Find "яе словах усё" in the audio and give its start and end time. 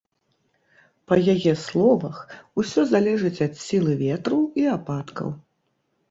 1.33-2.85